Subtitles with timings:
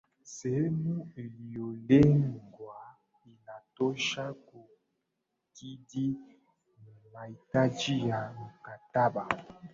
[0.23, 2.75] sehemu iliyolengwa
[3.25, 6.15] inatosha kukidhi
[7.13, 9.27] mahitaji ya mkataba